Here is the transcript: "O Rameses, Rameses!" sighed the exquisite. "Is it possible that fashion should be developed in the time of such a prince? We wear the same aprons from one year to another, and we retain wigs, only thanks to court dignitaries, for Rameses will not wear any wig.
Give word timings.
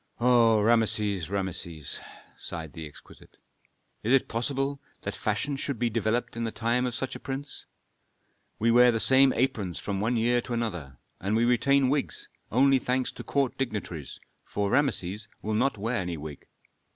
"O 0.19 0.59
Rameses, 0.61 1.29
Rameses!" 1.29 1.99
sighed 2.35 2.73
the 2.73 2.87
exquisite. 2.87 3.37
"Is 4.01 4.11
it 4.11 4.27
possible 4.27 4.81
that 5.03 5.15
fashion 5.15 5.55
should 5.55 5.77
be 5.77 5.91
developed 5.91 6.35
in 6.35 6.43
the 6.43 6.51
time 6.51 6.87
of 6.87 6.95
such 6.95 7.15
a 7.15 7.19
prince? 7.19 7.67
We 8.57 8.71
wear 8.71 8.91
the 8.91 8.99
same 8.99 9.31
aprons 9.33 9.77
from 9.77 10.01
one 10.01 10.17
year 10.17 10.41
to 10.41 10.53
another, 10.53 10.97
and 11.19 11.35
we 11.35 11.45
retain 11.45 11.87
wigs, 11.89 12.29
only 12.51 12.79
thanks 12.79 13.11
to 13.11 13.23
court 13.23 13.59
dignitaries, 13.59 14.19
for 14.43 14.71
Rameses 14.71 15.27
will 15.43 15.53
not 15.53 15.77
wear 15.77 15.97
any 15.97 16.17
wig. 16.17 16.47